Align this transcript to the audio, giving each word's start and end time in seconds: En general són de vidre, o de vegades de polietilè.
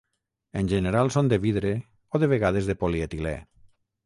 En 0.61 0.71
general 0.71 1.11
són 1.15 1.29
de 1.33 1.39
vidre, 1.43 1.75
o 2.19 2.23
de 2.25 2.31
vegades 2.33 2.71
de 2.73 2.79
polietilè. 2.85 3.37